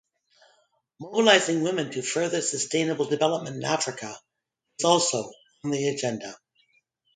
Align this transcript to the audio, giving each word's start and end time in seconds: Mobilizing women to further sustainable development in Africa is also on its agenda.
Mobilizing 0.99 1.61
women 1.61 1.91
to 1.91 2.01
further 2.01 2.41
sustainable 2.41 3.05
development 3.05 3.57
in 3.57 3.63
Africa 3.63 4.19
is 4.79 4.83
also 4.83 5.31
on 5.63 5.71
its 5.75 6.03
agenda. 6.03 6.35